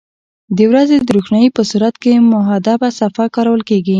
[0.57, 3.89] د ورځې د روښنایي په صورت کې محدبه صفحه کارول کیږي.